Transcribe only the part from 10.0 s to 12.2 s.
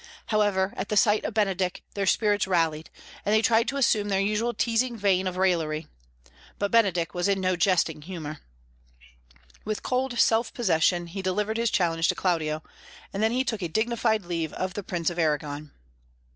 self possession he delivered his challenge to